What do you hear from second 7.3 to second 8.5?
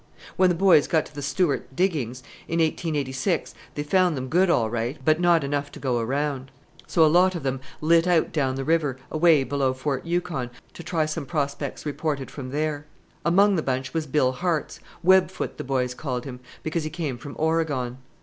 of them lit out